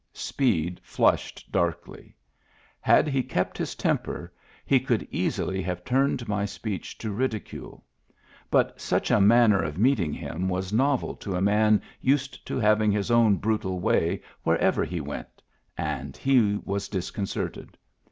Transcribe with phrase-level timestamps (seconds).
[0.13, 2.15] Speed flushed darkly.
[2.79, 4.33] Had he kept his temper,
[4.65, 7.85] he could easily have turned my speech to ridicule.
[8.49, 12.91] But such a manner of meeting him was novel to a man used to having
[12.91, 15.39] his own brutal way wher ever he went,
[15.77, 17.77] and he was disconcerted.